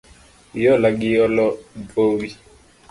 [0.55, 1.47] Hiola gi olo
[1.91, 2.29] gowi.